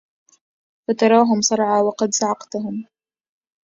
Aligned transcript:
فتراهم 0.87 1.41
صرعى 1.41 1.81
وقد 1.81 2.13
صعقتهم 2.13 2.85